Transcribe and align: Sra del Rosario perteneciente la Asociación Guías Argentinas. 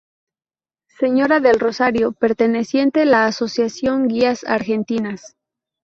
Sra 0.89 1.39
del 1.39 1.59
Rosario 1.59 2.11
perteneciente 2.11 3.05
la 3.05 3.27
Asociación 3.27 4.07
Guías 4.07 4.43
Argentinas. 4.45 5.37